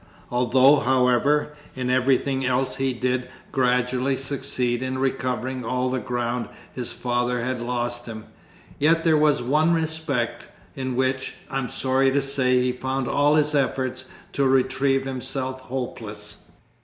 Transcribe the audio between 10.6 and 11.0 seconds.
in